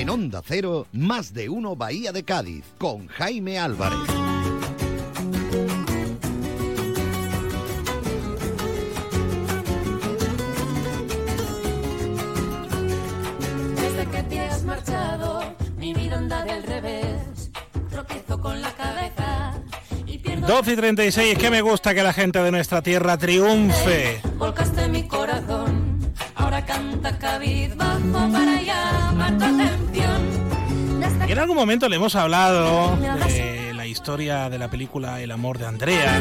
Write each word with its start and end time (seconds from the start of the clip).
En 0.00 0.08
Onda 0.08 0.40
Cero, 0.42 0.86
más 0.92 1.34
de 1.34 1.50
uno 1.50 1.76
Bahía 1.76 2.10
de 2.10 2.24
Cádiz, 2.24 2.64
con 2.78 3.06
Jaime 3.08 3.58
Álvarez. 3.58 3.98
Desde 13.76 14.06
que 14.10 14.22
te 14.22 14.40
has 14.40 14.64
marchado, 14.64 15.54
mi 15.76 15.92
vida 15.92 16.16
anda 16.16 16.46
del 16.46 16.62
revés. 16.62 17.50
Tropiezo 17.90 18.40
con 18.40 18.62
la 18.62 18.72
cabeza 18.72 19.52
y 20.06 20.16
pierdo 20.16 20.46
12 20.46 20.72
y 20.72 20.76
36, 20.76 21.38
que 21.38 21.50
me 21.50 21.60
gusta 21.60 21.94
que 21.94 22.02
la 22.02 22.14
gente 22.14 22.38
de 22.38 22.50
nuestra 22.50 22.80
tierra 22.80 23.18
triunfe. 23.18 24.29
En 31.40 31.44
algún 31.44 31.56
momento 31.56 31.88
le 31.88 31.96
hemos 31.96 32.16
hablado 32.16 32.98
de 32.98 33.72
la 33.72 33.86
historia 33.86 34.50
de 34.50 34.58
la 34.58 34.68
película 34.68 35.22
El 35.22 35.30
amor 35.30 35.56
de 35.56 35.64
Andrea, 35.64 36.20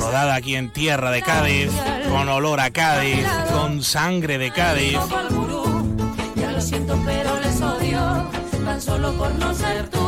rodada 0.00 0.34
aquí 0.34 0.56
en 0.56 0.72
tierra 0.72 1.12
de 1.12 1.22
Cádiz, 1.22 1.70
con 2.10 2.28
olor 2.28 2.58
a 2.58 2.72
Cádiz, 2.72 3.24
con 3.52 3.84
sangre 3.84 4.36
de 4.36 4.50
Cádiz. 4.50 4.94
toco 4.94 5.16
al 5.16 5.28
gurú. 5.28 5.96
Ya 6.34 6.50
lo 6.50 6.60
siento, 6.60 7.00
pero 7.06 7.38
les 7.38 7.60
odio, 7.62 8.28
tan 8.64 8.82
solo 8.82 9.12
por 9.12 9.32
no 9.36 9.54
ser 9.54 9.88
tú. 9.90 9.99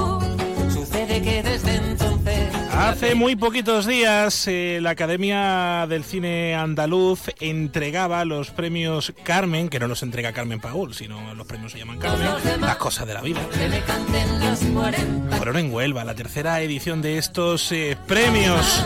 Hace 3.02 3.16
muy 3.16 3.34
poquitos 3.34 3.84
días 3.84 4.47
eh, 4.47 4.79
la 4.80 4.91
Academia 4.91 5.88
del 5.88 6.05
Cine 6.05 6.55
Andaluz 6.55 7.23
entregaba 7.41 8.24
los 8.24 8.52
premios 8.52 9.12
Carmen, 9.24 9.69
que 9.69 9.80
no 9.80 9.88
los 9.88 10.05
entrega 10.05 10.33
Carmen 10.33 10.60
Paul, 10.60 10.95
sino 10.95 11.34
los 11.34 11.45
premios 11.45 11.73
se 11.73 11.79
llaman 11.79 11.98
Carmen, 11.98 12.60
las 12.60 12.77
cosas 12.77 13.09
de 13.09 13.15
la 13.15 13.21
vida. 13.21 13.40
que 13.59 13.68
me 13.68 13.80
canten 13.80 14.38
los 14.38 14.60
40. 14.60 15.37
Fueron 15.37 15.57
en 15.57 15.74
Huelva, 15.74 16.04
la 16.04 16.15
tercera 16.15 16.60
edición 16.60 17.02
de 17.02 17.18
estos 17.18 17.73
eh, 17.73 17.99
premios. 18.07 18.85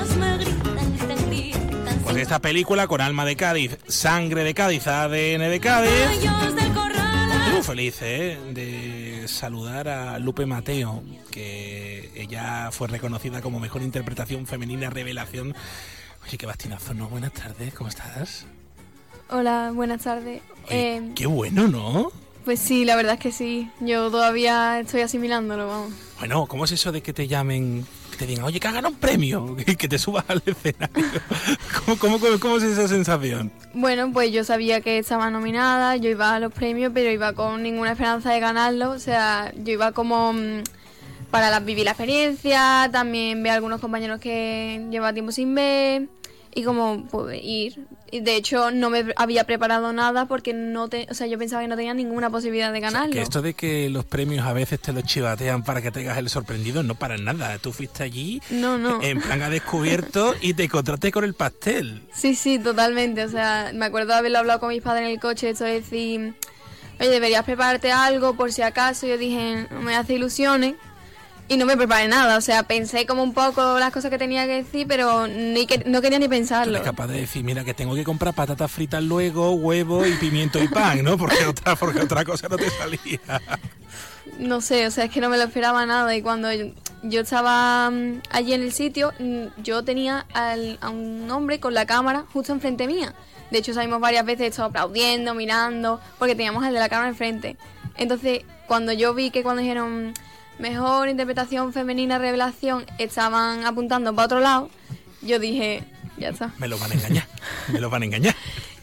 Pues 2.02 2.16
esta 2.16 2.38
película 2.38 2.86
con 2.86 3.02
alma 3.02 3.26
de 3.26 3.36
Cádiz, 3.36 3.76
sangre 3.86 4.44
de 4.44 4.54
Cádiz, 4.54 4.86
ADN 4.86 5.50
de 5.50 5.60
Cádiz. 5.60 5.90
Corral. 6.72 7.52
Muy 7.52 7.62
feliz 7.62 7.98
¿eh? 8.00 8.38
de 8.52 9.28
saludar 9.28 9.88
a 9.88 10.18
Lupe 10.18 10.46
Mateo, 10.46 11.02
que 11.30 11.75
ella 12.28 12.70
fue 12.72 12.88
reconocida 12.88 13.40
como 13.40 13.60
mejor 13.60 13.82
interpretación 13.82 14.46
femenina 14.46 14.90
revelación. 14.90 15.54
Oye, 16.26 16.38
qué 16.38 16.46
bastinazo, 16.46 16.94
¿no? 16.94 17.08
Buenas 17.08 17.32
tardes, 17.32 17.72
¿cómo 17.74 17.88
estás? 17.88 18.46
Hola, 19.30 19.70
buenas 19.74 20.02
tardes. 20.02 20.42
Oye, 20.68 20.96
Eh, 20.96 21.12
qué 21.14 21.26
bueno, 21.26 21.68
¿no? 21.68 22.10
pues 22.44 22.60
sí, 22.60 22.84
la 22.84 22.94
verdad 22.94 23.14
es 23.14 23.20
que 23.20 23.32
sí. 23.32 23.68
Yo 23.80 24.08
todavía 24.08 24.78
estoy 24.78 25.00
asimilándolo, 25.00 25.66
vamos. 25.66 25.92
Bueno, 26.20 26.46
¿cómo 26.46 26.64
es 26.64 26.70
eso 26.72 26.92
de 26.92 27.02
que 27.02 27.12
te 27.12 27.26
llamen, 27.26 27.84
que 28.12 28.16
te 28.18 28.26
digan, 28.26 28.44
oye, 28.44 28.60
que 28.60 28.68
hagan 28.68 28.86
un 28.86 28.94
premio, 28.94 29.56
y 29.66 29.74
que 29.74 29.88
te 29.88 29.98
subas 29.98 30.24
al 30.28 30.40
escenario? 30.46 30.94
¿Cómo, 31.84 31.98
cómo, 31.98 32.20
cómo, 32.20 32.38
cómo 32.38 32.56
es 32.58 32.62
esa 32.62 32.86
sensación? 32.86 33.50
Bueno, 33.74 34.12
pues 34.12 34.30
yo 34.32 34.44
sabía 34.44 34.80
que 34.80 34.98
estaba 34.98 35.28
nominada, 35.30 35.96
yo 35.96 36.08
iba 36.08 36.36
a 36.36 36.38
los 36.40 36.52
premios, 36.52 36.92
pero 36.94 37.10
iba 37.10 37.32
con 37.32 37.64
ninguna 37.64 37.92
esperanza 37.92 38.32
de 38.32 38.38
ganarlo. 38.38 38.90
O 38.90 38.98
sea, 39.00 39.52
yo 39.56 39.72
iba 39.72 39.90
como 39.90 40.32
mm, 40.32 40.62
para 41.30 41.50
la- 41.50 41.60
vivir 41.60 41.84
la 41.84 41.92
experiencia, 41.92 42.88
también 42.92 43.42
ver 43.42 43.52
a 43.52 43.54
algunos 43.56 43.80
compañeros 43.80 44.20
que 44.20 44.86
llevaba 44.90 45.12
tiempo 45.12 45.32
sin 45.32 45.54
ver 45.54 46.08
y 46.54 46.62
como 46.62 47.06
pues, 47.10 47.38
ir. 47.42 47.86
Y 48.10 48.20
de 48.20 48.36
hecho 48.36 48.70
no 48.70 48.88
me 48.88 49.04
había 49.16 49.44
preparado 49.44 49.92
nada 49.92 50.26
porque 50.26 50.54
no 50.54 50.88
te, 50.88 51.06
o 51.10 51.14
sea, 51.14 51.26
yo 51.26 51.36
pensaba 51.38 51.60
que 51.60 51.68
no 51.68 51.76
tenía 51.76 51.92
ninguna 51.92 52.30
posibilidad 52.30 52.72
de 52.72 52.80
ganarlo. 52.80 53.12
Que 53.12 53.20
esto 53.20 53.42
de 53.42 53.52
que 53.52 53.90
los 53.90 54.04
premios 54.06 54.46
a 54.46 54.52
veces 54.54 54.80
te 54.80 54.92
los 54.92 55.02
chivatean 55.04 55.64
para 55.64 55.82
que 55.82 55.90
tengas 55.90 56.16
el 56.16 56.30
sorprendido, 56.30 56.82
no 56.82 56.94
para 56.94 57.18
nada. 57.18 57.58
Tú 57.58 57.72
fuiste 57.72 58.04
allí 58.04 58.40
No, 58.48 58.78
no. 58.78 59.02
en 59.02 59.20
plan 59.20 59.42
a 59.42 59.50
descubierto 59.50 60.34
y 60.40 60.54
te 60.54 60.64
encontraste 60.64 61.10
con 61.12 61.24
el 61.24 61.34
pastel. 61.34 62.00
Sí, 62.14 62.34
sí, 62.34 62.58
totalmente. 62.58 63.24
O 63.24 63.28
sea, 63.28 63.72
me 63.74 63.84
acuerdo 63.84 64.12
de 64.12 64.18
haberlo 64.20 64.38
hablado 64.38 64.60
con 64.60 64.70
mis 64.70 64.80
padres 64.82 65.04
en 65.06 65.10
el 65.10 65.20
coche, 65.20 65.50
esto 65.50 65.64
de 65.64 65.72
decir, 65.82 66.34
oye, 67.00 67.10
deberías 67.10 67.44
prepararte 67.44 67.92
algo 67.92 68.34
por 68.34 68.50
si 68.52 68.62
acaso. 68.62 69.06
Yo 69.06 69.18
dije, 69.18 69.66
no 69.72 69.82
me 69.82 69.94
hace 69.96 70.14
ilusiones. 70.14 70.76
Y 71.48 71.56
no 71.56 71.64
me 71.66 71.76
preparé 71.76 72.08
nada. 72.08 72.36
O 72.36 72.40
sea, 72.40 72.64
pensé 72.64 73.06
como 73.06 73.22
un 73.22 73.32
poco 73.32 73.78
las 73.78 73.92
cosas 73.92 74.10
que 74.10 74.18
tenía 74.18 74.46
que 74.46 74.64
decir, 74.64 74.86
pero 74.88 75.28
ni 75.28 75.66
que, 75.66 75.78
no 75.86 76.02
quería 76.02 76.18
ni 76.18 76.28
pensarlo. 76.28 76.74
eres 76.74 76.84
capaz 76.84 77.06
de 77.06 77.20
decir, 77.20 77.44
mira, 77.44 77.62
que 77.64 77.72
tengo 77.74 77.94
que 77.94 78.02
comprar 78.02 78.34
patatas 78.34 78.70
fritas 78.70 79.02
luego, 79.02 79.52
huevo 79.52 80.04
y 80.06 80.12
pimiento 80.14 80.60
y 80.62 80.66
pan, 80.68 81.04
¿no? 81.04 81.16
Porque 81.16 81.44
otra, 81.46 81.76
porque 81.76 82.00
otra 82.00 82.24
cosa 82.24 82.48
no 82.48 82.56
te 82.56 82.68
salía. 82.70 83.20
No 84.38 84.60
sé, 84.60 84.86
o 84.86 84.90
sea, 84.90 85.04
es 85.04 85.10
que 85.10 85.20
no 85.20 85.28
me 85.30 85.36
lo 85.38 85.44
esperaba 85.44 85.86
nada. 85.86 86.14
Y 86.16 86.20
cuando 86.22 86.48
yo, 87.04 87.20
estaba 87.20 87.90
mm, 87.90 88.22
allí 88.30 88.52
en 88.52 88.62
el 88.62 88.72
sitio, 88.72 89.12
mm, 89.18 89.62
yo 89.62 89.84
tenía 89.84 90.26
al- 90.34 90.78
a 90.80 90.90
un 90.90 91.30
hombre 91.30 91.60
con 91.60 91.74
la 91.74 91.86
cámara 91.86 92.24
justo 92.32 92.52
enfrente 92.52 92.86
mía. 92.86 93.14
De 93.52 93.58
hecho, 93.58 93.72
salimos 93.72 94.00
varias 94.00 94.26
veces, 94.26 94.48
estaba 94.48 94.68
aplaudiendo, 94.68 95.32
mirando, 95.32 96.00
porque 96.18 96.34
teníamos 96.34 96.66
el 96.66 96.74
de 96.74 96.80
la 96.80 96.88
cámara 96.88 97.08
enfrente. 97.08 97.56
Entonces, 97.96 98.40
cuando 98.66 98.92
yo 98.92 99.14
vi 99.14 99.30
que 99.30 99.44
cuando 99.44 99.62
dijeron 99.62 100.12
mejor 100.58 101.08
interpretación 101.08 101.72
femenina 101.72 102.18
revelación, 102.18 102.86
estaban 102.98 103.64
apuntando 103.64 104.14
para 104.14 104.26
otro 104.26 104.40
lado, 104.40 104.70
yo 105.22 105.38
dije, 105.38 105.84
ya 106.18 106.30
está. 106.30 106.52
Me 106.58 106.68
lo 106.68 106.78
van 106.78 106.92
a 106.92 106.94
engañar, 106.94 107.26
me 107.72 107.80
lo 107.80 107.90
van 107.90 108.02
a 108.02 108.06
engañar. 108.06 108.34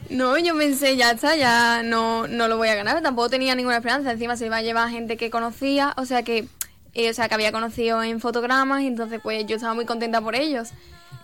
No, 0.10 0.38
yo 0.38 0.56
pensé, 0.58 0.96
ya 0.98 1.12
está, 1.12 1.36
ya 1.36 1.82
no, 1.84 2.28
no 2.28 2.48
lo 2.48 2.58
voy 2.58 2.68
a 2.68 2.76
ganar. 2.76 3.02
Tampoco 3.02 3.30
tenía 3.30 3.56
ninguna 3.56 3.78
esperanza. 3.78 4.12
Encima 4.12 4.36
se 4.36 4.46
iba 4.46 4.58
a 4.58 4.62
llevar 4.62 4.90
gente 4.90 5.18
que 5.18 5.30
conocía, 5.30 5.94
o 5.98 6.06
sea 6.06 6.24
que, 6.24 6.46
eh, 6.94 7.10
o 7.10 7.14
sea, 7.14 7.28
que 7.30 7.34
había 7.34 7.52
conocido 7.52 8.04
en 8.04 8.20
fotogramas, 8.20 8.82
y 8.82 8.88
entonces 8.88 9.20
pues 9.24 9.46
yo 9.48 9.56
estaba 9.56 9.74
muy 9.74 9.86
contenta 9.86 10.22
por 10.22 10.36
ellos. 10.36 10.70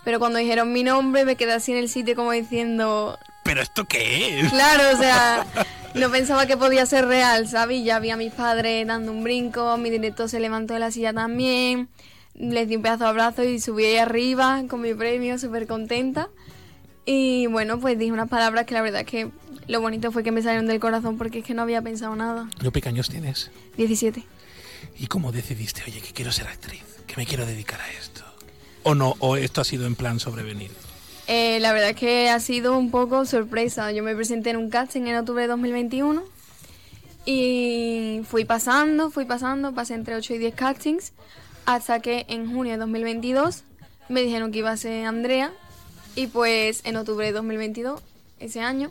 Pero 0.06 0.18
cuando 0.18 0.40
dijeron 0.40 0.72
mi 0.72 0.84
nombre 0.84 1.26
me 1.26 1.36
quedé 1.36 1.54
así 1.54 1.72
en 1.74 1.78
el 1.78 1.90
sitio 1.90 2.16
como 2.16 2.32
diciendo, 2.32 3.20
¿Pero 3.44 3.62
esto 3.62 3.86
qué 3.86 4.40
es? 4.40 4.50
claro, 4.50 4.84
o 4.94 4.98
sea, 4.98 5.46
no 5.96 6.12
pensaba 6.12 6.46
que 6.46 6.58
podía 6.58 6.86
ser 6.86 7.06
real, 7.06 7.48
¿sabes? 7.48 7.84
Ya 7.84 8.00
vi 8.00 8.10
a 8.12 8.18
mis 8.18 8.34
padres 8.34 8.86
dando 8.88 9.12
un 9.12 9.24
brinco, 9.24 9.78
mi 9.78 9.90
director 9.90 10.30
se 10.30 10.40
levantó 10.40 10.74
de 10.74 10.80
la 10.80 10.92
silla 10.92 11.14
también, 11.14 11.90
les 12.36 12.68
di 12.68 12.76
un 12.76 12.82
pedazo 12.82 13.06
de 13.06 13.10
abrazo 13.10 13.44
y 13.44 13.60
subí 13.60 13.86
ahí 13.86 13.98
arriba 13.98 14.64
con 14.70 14.82
mi 14.82 14.94
premio, 14.94 15.38
súper 15.38 15.68
contenta. 15.68 16.30
Y 17.06 17.48
bueno, 17.48 17.80
pues 17.80 17.98
dije 17.98 18.12
unas 18.12 18.30
palabras 18.30 18.66
que 18.66 18.74
la 18.74 18.82
verdad 18.82 19.02
es 19.02 19.08
que 19.08 19.32
lo 19.68 19.82
bonito 19.82 20.12
fue 20.12 20.24
que 20.24 20.32
me 20.32 20.42
salieron 20.42 20.68
del 20.68 20.80
corazón 20.80 21.18
porque 21.18 21.40
es 21.40 21.46
que 21.46 21.54
no 21.54 21.64
había 21.64 21.82
pensado 21.82 22.16
nada. 22.16 22.50
¿Yo 22.62 22.72
pequeños 22.72 23.10
tienes? 23.10 23.52
17. 23.78 24.24
¿Y 25.00 25.08
cómo 25.08 25.32
decidiste, 25.32 25.82
oye, 25.88 26.02
que 26.02 26.14
quiero 26.14 26.32
ser 26.32 26.48
actriz, 26.48 26.84
que 27.08 27.16
me 27.18 27.26
quiero 27.26 27.46
dedicar 27.46 27.82
a 27.82 27.92
esto? 27.92 28.22
¿O 28.84 28.96
no? 28.96 29.16
¿O 29.20 29.38
esto 29.38 29.62
ha 29.62 29.64
sido 29.64 29.88
en 29.88 29.96
plan 29.96 30.20
sobrevenir? 30.20 30.72
Eh, 31.32 31.60
la 31.60 31.74
verdad 31.74 31.92
es 31.92 31.96
que 31.96 32.28
ha 32.28 32.40
sido 32.40 32.76
un 32.76 32.90
poco 32.90 33.24
sorpresa. 33.24 33.92
Yo 33.92 34.02
me 34.02 34.16
presenté 34.16 34.50
en 34.50 34.58
un 34.58 34.72
casting 34.72 35.04
en 35.04 35.16
octubre 35.16 35.44
de 35.44 35.48
2021 35.50 36.24
y 37.24 38.22
fui 38.28 38.46
pasando, 38.46 39.12
fui 39.12 39.26
pasando, 39.26 39.72
pasé 39.72 39.94
entre 39.94 40.16
8 40.16 40.34
y 40.34 40.38
10 40.40 40.56
castings 40.56 41.14
hasta 41.68 42.00
que 42.00 42.26
en 42.30 42.52
junio 42.52 42.74
de 42.74 42.80
2022 42.80 43.62
me 44.10 44.24
dijeron 44.24 44.52
que 44.52 44.58
iba 44.58 44.72
a 44.72 44.78
ser 44.78 45.06
Andrea 45.06 45.54
y 46.16 46.26
pues 46.26 46.82
en 46.84 46.98
octubre 46.98 47.28
de 47.28 47.34
2022, 47.34 48.02
ese 48.40 48.62
año, 48.62 48.90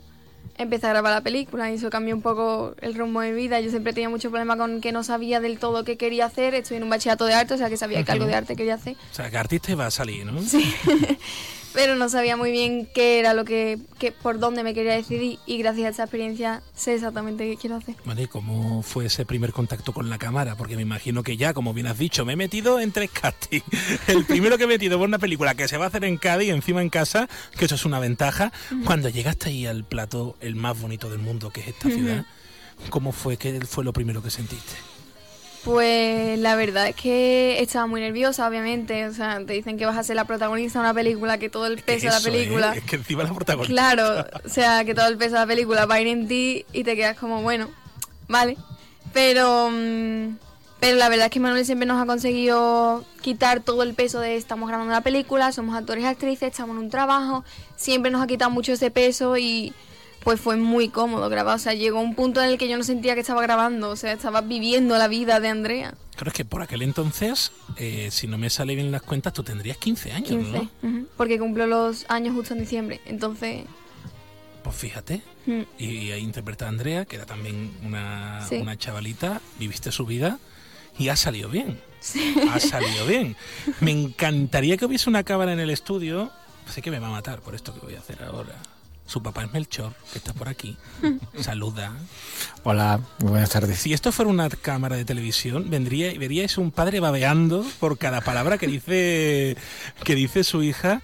empecé 0.59 0.87
a 0.87 0.91
grabar 0.91 1.12
la 1.12 1.22
película 1.22 1.69
y 1.72 1.75
eso 1.75 1.91
cambió 1.91 2.15
un 2.15 2.22
poco 2.22 2.77
el 2.81 2.94
rumbo 2.94 3.21
de 3.21 3.32
mi 3.32 3.37
vida. 3.37 3.59
Yo 3.59 3.71
siempre 3.71 3.93
tenía 3.93 4.10
mucho 4.10 4.31
problema 4.31 4.56
con 4.56 4.81
que 4.81 4.93
no 4.93 5.03
sabía 5.03 5.41
del 5.41 5.59
todo 5.59 5.82
qué 5.82 5.97
quería 5.97 6.27
hacer. 6.27 6.54
Estoy 6.54 6.77
en 6.77 6.84
un 6.84 6.91
bachillerato 6.91 7.25
de 7.25 7.34
arte, 7.34 7.54
o 7.54 7.59
sea 7.59 7.69
que 7.69 7.77
sabía 7.77 8.04
que 8.04 8.12
algo 8.12 8.27
de 8.27 8.37
arte 8.37 8.54
quería 8.54 8.75
hacer. 8.75 8.94
O 9.10 9.15
sea, 9.15 9.28
que 9.28 9.37
artista 9.37 9.72
iba 9.72 9.87
a 9.87 9.91
salir, 9.91 10.25
¿no? 10.25 10.41
Sí. 10.41 10.72
Pero 11.75 11.95
no 11.97 12.09
sabía 12.09 12.37
muy 12.37 12.51
bien 12.51 12.89
qué 12.95 13.19
era 13.19 13.34
lo 13.34 13.45
que, 13.45 13.79
que- 13.99 14.11
por 14.11 14.39
dónde 14.39 14.62
me 14.62 14.75
quería 14.75 14.95
decidir 14.95 15.39
y 15.47 15.59
gracias 15.59 15.87
a 15.87 15.91
esa 15.91 16.03
experiencia 16.05 16.62
sé 16.75 16.95
exactamente 16.95 17.48
qué 17.48 17.57
quiero 17.57 17.77
hacer. 17.77 17.95
Vale, 18.04 18.22
¿y 18.22 18.27
cómo 18.27 18.83
fue 18.83 19.07
ese 19.07 19.25
primer 19.27 19.53
contacto 19.53 19.92
con 19.92 20.09
la 20.10 20.19
cámara? 20.19 20.57
Porque 20.57 20.77
me 20.77 20.83
imagino 20.83 21.22
que 21.22 21.37
ya, 21.37 21.53
como 21.54 21.75
bien 21.75 21.87
has 21.87 21.98
dicho, 21.98 22.25
me 22.25 22.33
he 22.33 22.37
metido 22.37 22.81
en 22.81 22.91
tres 22.92 23.10
castings. 23.10 23.65
El 24.09 24.25
primero 24.25 24.57
que 24.59 24.65
he 24.65 24.69
metido 24.69 24.98
por 24.98 25.07
una 25.09 25.19
película 25.19 25.54
que 25.54 25.69
se 25.69 25.77
va 25.77 25.84
a 25.84 25.89
hacer 25.89 26.04
en 26.04 26.16
Cádiz, 26.16 26.51
encima 26.51 26.81
en 26.83 26.89
casa, 26.89 27.28
que 27.57 27.66
eso 27.66 27.75
es 27.75 27.84
una 27.84 28.01
ventaja. 28.01 28.51
Cuando 28.84 29.09
llegaste 29.09 29.51
ahí 29.51 29.66
al 29.66 29.84
plato, 29.84 30.37
el 30.41 30.57
más 30.57 30.81
bonito 30.81 31.10
del 31.10 31.19
mundo, 31.21 31.51
que 31.51 31.60
es 31.60 31.69
esta 31.69 31.91
ciudad, 31.91 32.25
¿cómo 32.91 33.13
fue? 33.13 33.37
¿Qué 33.37 33.60
fue 33.66 33.84
lo 33.84 33.92
primero 33.92 34.22
que 34.22 34.31
sentiste? 34.31 34.75
Pues 35.65 36.39
la 36.39 36.55
verdad 36.55 36.89
es 36.89 36.97
que 36.97 37.60
estaba 37.60 37.87
muy 37.87 38.01
nerviosa, 38.01 38.49
obviamente. 38.49 39.07
O 39.07 39.13
sea, 39.13 39.45
te 39.45 39.53
dicen 39.53 39.77
que 39.77 39.87
vas 39.87 39.97
a 39.97 40.03
ser 40.03 40.16
la 40.16 40.25
protagonista 40.25 40.78
de 40.78 40.84
una 40.84 40.95
película, 40.95 41.39
que 41.39 41.49
todo 41.49 41.66
el 41.66 41.83
peso 41.83 42.07
de 42.07 42.13
la 42.13 42.19
¿eh? 42.19 42.22
película. 42.22 42.72
Es 42.75 42.84
que 42.84 42.97
encima 42.97 43.25
la 43.25 43.34
protagonista. 43.34 43.72
Claro, 43.72 44.27
o 44.45 44.49
sea, 44.49 44.84
que 44.84 44.95
todo 44.95 45.09
el 45.09 45.16
peso 45.16 45.34
de 45.34 45.41
la 45.41 45.47
película 45.47 45.87
va 45.87 45.97
a 45.97 46.01
ir 46.01 46.07
en 46.07 46.28
ti 46.28 46.65
y 46.72 46.84
te 46.84 46.97
quedas 46.97 47.16
como, 47.19 47.43
bueno, 47.43 47.69
vale. 48.28 48.57
Pero, 49.13 49.71
mm, 49.71 50.37
pero 50.81 50.97
la 50.97 51.09
verdad 51.09 51.27
es 51.27 51.33
que 51.33 51.41
Manuel 51.41 51.66
siempre 51.66 51.87
nos 51.87 52.01
ha 52.01 52.07
conseguido 52.07 53.04
quitar 53.21 53.61
todo 53.61 53.83
el 53.83 53.95
peso 53.95 54.21
de 54.21 54.37
estamos 54.37 54.69
grabando 54.69 54.93
una 54.93 55.03
película, 55.03 55.51
somos 55.53 55.77
actores 55.77 56.04
y 56.04 56.07
actrices, 56.07 56.51
estamos 56.51 56.77
en 56.77 56.84
un 56.84 56.91
trabajo. 56.91 57.45
Siempre 57.77 58.11
nos 58.11 58.22
ha 58.22 58.27
quitado 58.27 58.51
mucho 58.51 58.72
ese 58.72 58.91
peso 58.91 59.37
y 59.37 59.72
pues 60.24 60.41
fue 60.41 60.56
muy 60.56 60.88
cómodo 60.88 61.28
grabar. 61.28 61.56
O 61.56 61.59
sea, 61.59 61.74
llegó 61.74 62.00
un 62.00 62.15
punto 62.15 62.42
en 62.42 62.50
el 62.50 62.59
que 62.59 62.68
yo 62.68 62.76
no 62.76 62.84
sentía 62.84 63.15
que 63.15 63.20
estaba 63.20 63.41
grabando, 63.42 63.91
o 63.91 63.97
sea, 63.97 64.12
estaba 64.12 64.41
viviendo 64.42 64.97
la 64.98 65.09
vida 65.09 65.41
de 65.41 65.48
Andrea. 65.48 65.94
Claro, 66.16 66.28
es 66.30 66.34
que 66.34 66.44
por 66.44 66.62
aquel 66.62 66.82
entonces, 66.82 67.53
eh, 67.76 68.09
si 68.10 68.26
no 68.26 68.38
me 68.38 68.50
sale 68.50 68.74
bien 68.74 68.91
las 68.91 69.03
cuentas, 69.03 69.32
tú 69.32 69.42
tendrías 69.44 69.76
15 69.78 70.12
años, 70.12 70.28
15, 70.30 70.68
¿no? 70.82 71.04
porque 71.16 71.38
cumplo 71.38 71.66
los 71.66 72.04
años 72.09 72.34
justo 72.34 72.54
en 72.54 72.60
diciembre. 72.60 73.00
Entonces, 73.06 73.65
Pues 74.65 74.74
fíjate. 74.76 75.22
mm, 75.47 75.60
Y 75.78 76.10
ahí 76.10 76.20
interpreta 76.22 76.66
a 76.66 76.68
Andrea, 76.68 77.04
que 77.04 77.16
era 77.16 77.24
también 77.24 77.70
una, 77.84 78.44
Sí. 78.48 78.56
una 78.56 78.76
chavalita, 78.76 79.41
viviste 79.59 79.92
su 79.92 80.04
vida 80.04 80.38
y 80.98 81.09
ha 81.09 81.16
salido 81.16 81.48
bien. 81.48 81.80
Ha 82.53 82.60
salido 82.60 83.06
bien. 83.06 83.36
Me 83.80 83.92
encantaría 83.92 84.76
que 84.76 84.84
hubiese 84.84 85.09
una 85.09 85.22
cámara 85.24 85.53
en 85.53 85.60
el 85.60 85.70
estudio. 85.70 86.30
Sé 86.68 86.82
que 86.82 86.91
me 86.91 86.98
va 86.98 87.06
a 87.09 87.10
matar 87.12 87.41
por 87.41 87.54
esto 87.54 87.72
que 87.72 87.80
voy 87.80 87.94
a 87.94 88.00
hacer 88.00 88.22
ahora. 88.24 88.56
Su 89.09 89.22
papá 89.22 89.43
es 89.45 89.53
Melchor, 89.53 89.95
que 90.13 90.19
está 90.19 90.33
por 90.34 90.49
aquí. 90.49 90.77
Saluda. 91.41 91.93
Hola, 92.63 93.01
muy 93.21 93.31
buenas 93.31 93.49
tardes. 93.51 93.78
Si 93.78 93.93
esto 93.95 94.13
fuera 94.13 94.31
una 94.31 94.51
cámara 94.51 94.97
de 94.97 95.05
televisión, 95.07 95.71
vendría 95.71 96.13
y 96.13 96.19
veríais 96.19 96.59
un 96.59 96.71
padre 96.71 97.01
babeando 97.01 97.65
por 97.81 97.97
cada 97.99 98.21
palabra 98.21 98.59
que 98.59 98.66
dice 98.66 99.57
que 100.05 100.15
dice 100.15 100.45
su 100.45 100.63
hija. 100.63 101.01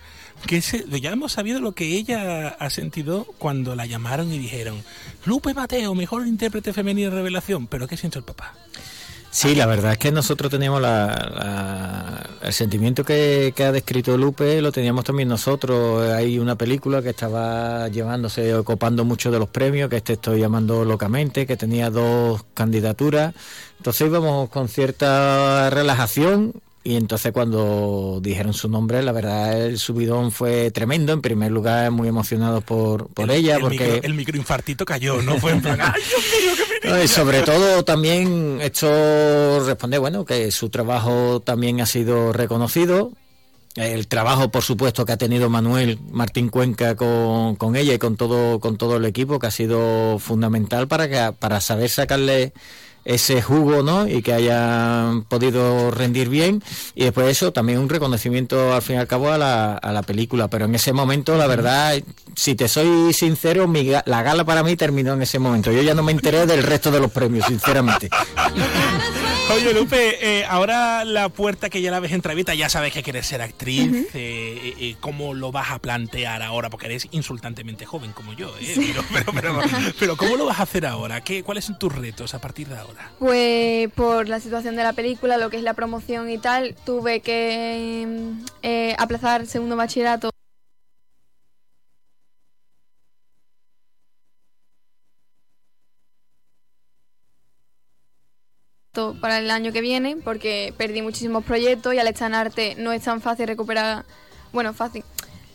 Que 0.46 0.60
se- 0.60 0.84
ya 1.00 1.10
hemos 1.12 1.32
sabido 1.32 1.60
lo 1.60 1.72
que 1.72 1.96
ella 1.96 2.48
ha 2.48 2.68
sentido 2.68 3.24
cuando 3.38 3.74
la 3.74 3.86
llamaron 3.86 4.30
y 4.32 4.38
dijeron 4.38 4.82
Lupe 5.24 5.54
Mateo, 5.54 5.94
mejor 5.94 6.26
intérprete 6.26 6.72
femenino 6.74 7.08
de 7.10 7.16
revelación. 7.16 7.66
Pero 7.68 7.88
¿qué 7.88 7.96
siento 7.96 8.18
el 8.18 8.24
papá? 8.26 8.52
Sí, 9.36 9.56
la 9.56 9.66
verdad 9.66 9.92
es 9.92 9.98
que 9.98 10.12
nosotros 10.12 10.48
teníamos 10.48 10.80
la, 10.80 11.06
la- 11.34 12.30
el 12.46 12.52
sentimiento 12.52 13.04
que, 13.04 13.52
que 13.56 13.64
ha 13.64 13.72
descrito 13.72 14.16
Lupe, 14.16 14.62
lo 14.62 14.70
teníamos 14.70 15.04
también 15.04 15.28
nosotros. 15.28 16.08
Hay 16.12 16.38
una 16.38 16.54
película 16.56 17.02
que 17.02 17.08
estaba 17.10 17.88
llevándose, 17.88 18.52
copando 18.64 19.04
mucho 19.04 19.32
de 19.32 19.40
los 19.40 19.48
premios, 19.48 19.90
que 19.90 19.96
este 19.96 20.12
estoy 20.12 20.38
llamando 20.38 20.84
locamente, 20.84 21.46
que 21.46 21.56
tenía 21.56 21.90
dos 21.90 22.44
candidaturas. 22.54 23.34
Entonces 23.78 24.06
íbamos 24.06 24.50
con 24.50 24.68
cierta 24.68 25.68
relajación 25.70 26.52
y 26.86 26.96
entonces 26.96 27.32
cuando 27.32 28.18
dijeron 28.22 28.52
su 28.52 28.68
nombre, 28.68 29.02
la 29.02 29.10
verdad 29.12 29.58
el 29.66 29.78
subidón 29.78 30.30
fue 30.32 30.70
tremendo. 30.70 31.12
En 31.14 31.22
primer 31.22 31.50
lugar, 31.50 31.90
muy 31.90 32.08
emocionados 32.08 32.62
por, 32.62 33.08
por 33.08 33.24
El- 33.30 33.38
ella, 33.38 33.56
el 33.56 33.60
porque... 33.62 33.78
micro- 33.78 34.00
el 34.04 34.14
microinfartito 34.14 34.84
cayó, 34.84 35.22
¿no? 35.22 35.38
Fue 35.38 35.52
en 35.52 35.62
plan, 35.62 35.78
¡ay, 35.82 36.02
Dios 36.06 36.22
mío, 36.58 36.64
qué 36.82 36.88
No, 36.90 37.02
y 37.02 37.08
sobre 37.08 37.40
todo 37.42 37.82
también 37.84 38.58
esto 38.60 39.64
responde, 39.66 39.96
bueno, 39.98 40.24
que 40.26 40.50
su 40.52 40.68
trabajo 40.68 41.40
también 41.40 41.80
ha 41.80 41.86
sido 41.86 42.32
reconocido. 42.34 43.12
El 43.76 44.06
trabajo, 44.06 44.50
por 44.50 44.62
supuesto, 44.62 45.04
que 45.04 45.12
ha 45.12 45.16
tenido 45.16 45.50
Manuel 45.50 45.98
Martín 46.12 46.48
Cuenca 46.48 46.94
con, 46.94 47.56
con 47.56 47.74
ella 47.74 47.94
y 47.94 47.98
con 47.98 48.16
todo, 48.16 48.60
con 48.60 48.76
todo 48.76 48.98
el 48.98 49.04
equipo, 49.04 49.40
que 49.40 49.48
ha 49.48 49.50
sido 49.50 50.20
fundamental 50.20 50.86
para, 50.86 51.08
que, 51.08 51.34
para 51.36 51.60
saber 51.60 51.88
sacarle 51.90 52.52
ese 53.04 53.42
jugo, 53.42 53.82
¿no? 53.82 54.08
Y 54.08 54.22
que 54.22 54.32
hayan 54.32 55.22
podido 55.24 55.90
rendir 55.90 56.28
bien. 56.28 56.62
Y 56.94 57.04
después 57.04 57.26
de 57.26 57.32
eso, 57.32 57.52
también 57.52 57.78
un 57.78 57.88
reconocimiento, 57.88 58.74
al 58.74 58.82
fin 58.82 58.96
y 58.96 58.98
al 58.98 59.06
cabo, 59.06 59.30
a 59.30 59.38
la, 59.38 59.74
a 59.74 59.92
la 59.92 60.02
película. 60.02 60.48
Pero 60.48 60.64
en 60.64 60.74
ese 60.74 60.92
momento, 60.92 61.36
la 61.36 61.46
verdad, 61.46 61.94
si 62.34 62.54
te 62.54 62.68
soy 62.68 63.12
sincero, 63.12 63.68
mi 63.68 63.84
la 63.84 64.22
gala 64.22 64.44
para 64.44 64.62
mí 64.62 64.76
terminó 64.76 65.12
en 65.12 65.22
ese 65.22 65.38
momento. 65.38 65.70
Yo 65.70 65.82
ya 65.82 65.94
no 65.94 66.02
me 66.02 66.12
enteré 66.12 66.46
del 66.46 66.62
resto 66.62 66.90
de 66.90 67.00
los 67.00 67.10
premios, 67.10 67.46
sinceramente. 67.46 68.08
Oye, 69.54 69.72
Lupe, 69.72 70.40
eh, 70.40 70.44
ahora 70.46 71.04
la 71.04 71.28
puerta 71.28 71.70
que 71.70 71.80
ya 71.80 71.90
la 71.90 72.00
ves 72.00 72.12
entrevista, 72.12 72.54
ya 72.54 72.68
sabes 72.68 72.92
que 72.92 73.02
quieres 73.02 73.26
ser 73.26 73.40
actriz. 73.40 73.92
eh, 73.92 74.08
eh, 74.14 74.74
eh, 74.80 74.96
¿Cómo 75.00 75.32
lo 75.32 75.52
vas 75.52 75.70
a 75.70 75.78
plantear 75.78 76.42
ahora? 76.42 76.70
Porque 76.70 76.86
eres 76.86 77.06
insultantemente 77.12 77.86
joven 77.86 78.12
como 78.12 78.32
yo, 78.32 78.52
¿eh? 78.60 78.74
Pero, 78.76 79.04
pero, 79.12 79.32
pero, 79.32 79.60
pero 79.98 80.16
¿cómo 80.16 80.36
lo 80.36 80.46
vas 80.46 80.58
a 80.58 80.64
hacer 80.64 80.86
ahora? 80.86 81.20
¿Qué, 81.22 81.42
¿Cuáles 81.42 81.64
son 81.64 81.78
tus 81.78 81.94
retos 81.94 82.34
a 82.34 82.40
partir 82.40 82.68
de 82.68 82.76
ahora? 82.76 83.12
Pues 83.18 83.90
por 83.92 84.28
la 84.28 84.40
situación 84.40 84.74
de 84.76 84.82
la 84.82 84.92
película, 84.92 85.36
lo 85.38 85.50
que 85.50 85.58
es 85.58 85.62
la 85.62 85.74
promoción 85.74 86.28
y 86.30 86.38
tal, 86.38 86.74
tuve 86.84 87.20
que 87.20 88.34
aplazar 88.98 89.46
segundo 89.46 89.76
bachillerato. 89.76 90.33
Para 99.20 99.38
el 99.38 99.50
año 99.50 99.72
que 99.72 99.80
viene 99.80 100.16
porque 100.16 100.72
perdí 100.76 101.02
muchísimos 101.02 101.44
proyectos 101.44 101.94
y 101.94 101.98
al 101.98 102.06
estar 102.06 102.30
en 102.30 102.34
arte 102.34 102.74
no 102.78 102.92
es 102.92 103.02
tan 103.02 103.20
fácil 103.20 103.46
recuperar 103.46 104.04
bueno 104.52 104.72
fácil 104.72 105.04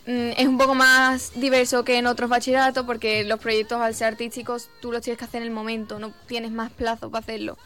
Mm, 0.10 0.32
es 0.38 0.48
un 0.48 0.58
poco 0.58 0.74
más 0.74 1.34
diverso 1.40 1.84
que 1.84 2.00
en 2.00 2.08
otros 2.08 2.32
bachilleratos 2.32 2.84
porque 2.84 3.24
los 3.26 3.40
proyectos 3.40 3.80
al 3.80 3.94
ser 3.94 4.08
artísticos 4.08 4.68
tú 4.82 4.92
los 4.92 5.04
tienes 5.04 5.20
que 5.20 5.26
hacer 5.26 5.44
en 5.44 5.48
el 5.50 5.54
momento 5.54 6.00
no 6.00 6.12
tienes 6.26 6.52
más 6.52 6.72
plazo 6.72 7.12
para 7.12 7.22
hacerlo 7.22 7.60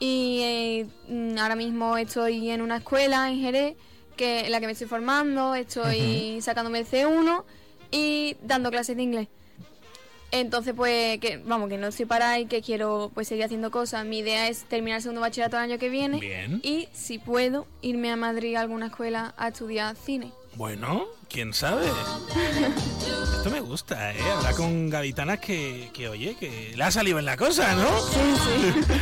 y 0.00 0.40
eh, 0.42 0.86
mm, 1.08 1.36
ahora 1.36 1.56
mismo 1.56 1.98
estoy 1.98 2.50
en 2.50 2.62
una 2.62 2.78
escuela 2.78 3.28
en 3.28 3.40
Jerez, 3.40 3.76
que, 4.16 4.46
en 4.46 4.52
la 4.52 4.60
que 4.60 4.66
me 4.66 4.72
estoy 4.72 4.86
formando, 4.86 5.54
estoy 5.54 6.40
sacándome 6.40 6.78
el 6.78 6.86
C1 6.86 7.44
y 7.90 8.36
dando 8.42 8.70
clases 8.70 8.96
de 8.96 9.02
inglés. 9.02 9.28
Entonces, 10.30 10.74
pues, 10.76 11.18
que, 11.20 11.38
vamos, 11.44 11.68
que 11.68 11.78
no 11.78 11.88
estoy 11.88 12.04
para 12.06 12.38
y 12.38 12.46
que 12.46 12.60
quiero 12.62 13.10
pues 13.14 13.28
seguir 13.28 13.44
haciendo 13.44 13.70
cosas. 13.70 14.04
Mi 14.04 14.18
idea 14.18 14.48
es 14.48 14.64
terminar 14.64 14.98
el 14.98 15.02
segundo 15.02 15.20
bachillerato 15.20 15.56
el 15.56 15.62
año 15.64 15.78
que 15.78 15.88
viene 15.88 16.20
Bien. 16.20 16.60
y, 16.62 16.88
si 16.92 17.18
puedo, 17.18 17.66
irme 17.80 18.10
a 18.10 18.16
Madrid 18.16 18.56
a 18.56 18.60
alguna 18.60 18.86
escuela 18.86 19.34
a 19.36 19.48
estudiar 19.48 19.96
cine. 19.96 20.32
Bueno, 20.54 21.06
quién 21.28 21.54
sabe. 21.54 21.86
Esto 23.36 23.50
me 23.50 23.60
gusta, 23.60 24.12
¿eh? 24.12 24.20
Hablar 24.36 24.54
con 24.54 24.90
gaditanas 24.90 25.38
que, 25.40 25.90
que, 25.94 26.08
oye, 26.08 26.36
que 26.38 26.72
le 26.76 26.84
ha 26.84 26.90
salido 26.90 27.18
en 27.18 27.24
la 27.24 27.36
cosa, 27.36 27.74
¿no? 27.74 27.88
Sí, 28.00 28.18
sí. 28.44 28.94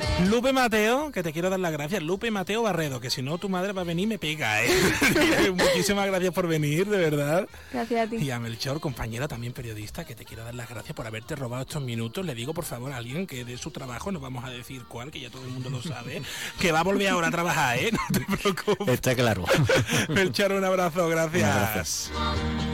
Lupe 0.24 0.50
Mateo, 0.52 1.12
que 1.12 1.22
te 1.22 1.30
quiero 1.32 1.50
dar 1.50 1.60
las 1.60 1.72
gracias. 1.72 2.02
Lupe 2.02 2.30
Mateo 2.30 2.62
Barredo, 2.62 3.00
que 3.00 3.10
si 3.10 3.20
no 3.20 3.36
tu 3.36 3.50
madre 3.50 3.72
va 3.72 3.82
a 3.82 3.84
venir 3.84 4.04
y 4.04 4.06
me 4.06 4.18
pega, 4.18 4.64
¿eh? 4.64 4.70
Muchísimas 5.54 6.06
gracias 6.06 6.32
por 6.32 6.48
venir, 6.48 6.86
de 6.86 6.96
verdad. 6.96 7.46
Gracias 7.70 8.06
a 8.06 8.10
ti. 8.10 8.16
Y 8.16 8.30
a 8.30 8.40
Melchor, 8.40 8.80
compañera 8.80 9.28
también 9.28 9.52
periodista, 9.52 10.06
que 10.06 10.14
te 10.14 10.24
quiero 10.24 10.42
dar 10.42 10.54
las 10.54 10.70
gracias 10.70 10.94
por 10.94 11.06
haberte 11.06 11.36
robado 11.36 11.62
estos 11.62 11.82
minutos. 11.82 12.24
Le 12.24 12.34
digo, 12.34 12.54
por 12.54 12.64
favor, 12.64 12.92
a 12.92 12.96
alguien 12.96 13.26
que 13.26 13.44
de 13.44 13.58
su 13.58 13.70
trabajo, 13.70 14.10
no 14.10 14.18
vamos 14.18 14.44
a 14.44 14.50
decir 14.50 14.84
cuál, 14.88 15.10
que 15.10 15.20
ya 15.20 15.28
todo 15.28 15.44
el 15.44 15.50
mundo 15.50 15.68
lo 15.68 15.82
sabe, 15.82 16.22
que 16.60 16.72
va 16.72 16.80
a 16.80 16.84
volver 16.84 17.08
ahora 17.08 17.28
a 17.28 17.30
trabajar, 17.30 17.78
¿eh? 17.78 17.90
No 17.92 18.00
te 18.10 18.36
preocupes. 18.36 18.88
Está 18.88 19.14
claro. 19.14 19.44
Melchor, 20.08 20.52
un 20.52 20.64
abrazo, 20.64 21.08
gracias. 21.08 21.42
Gracias. 21.42 22.65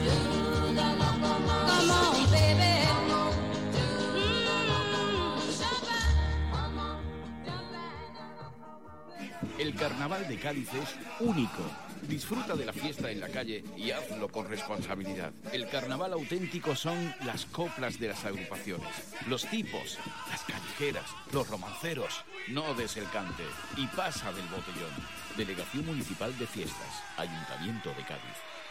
El 9.62 9.76
carnaval 9.76 10.26
de 10.26 10.40
Cádiz 10.40 10.74
es 10.74 10.96
único. 11.20 11.62
Disfruta 12.08 12.56
de 12.56 12.66
la 12.66 12.72
fiesta 12.72 13.12
en 13.12 13.20
la 13.20 13.28
calle 13.28 13.62
y 13.76 13.92
hazlo 13.92 14.26
con 14.26 14.48
responsabilidad. 14.48 15.32
El 15.52 15.68
carnaval 15.68 16.14
auténtico 16.14 16.74
son 16.74 17.14
las 17.24 17.46
coplas 17.46 17.96
de 18.00 18.08
las 18.08 18.24
agrupaciones, 18.24 18.88
los 19.28 19.46
tipos, 19.46 20.00
las 20.28 20.42
callejeras, 20.42 21.08
los 21.32 21.48
romanceros. 21.48 22.24
No 22.48 22.74
des 22.74 22.96
el 22.96 23.08
cante 23.10 23.44
y 23.76 23.86
pasa 23.86 24.32
del 24.32 24.46
botellón. 24.46 24.90
Delegación 25.36 25.86
Municipal 25.86 26.36
de 26.40 26.46
Fiestas, 26.48 27.00
Ayuntamiento 27.16 27.90
de 27.90 28.02
Cádiz. 28.02 28.61